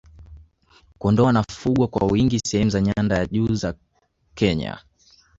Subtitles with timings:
[0.99, 3.73] kondoo wanafugwa kwa wingi sehemu za nyanda za juu za
[4.35, 4.77] kenya